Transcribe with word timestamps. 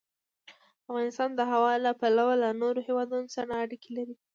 افغانستان 0.89 1.29
د 1.35 1.41
هوا 1.51 1.73
له 1.85 1.91
پلوه 1.99 2.33
له 2.43 2.49
نورو 2.61 2.85
هېوادونو 2.87 3.27
سره 3.35 3.51
اړیکې 3.63 3.89
لري. 3.97 4.15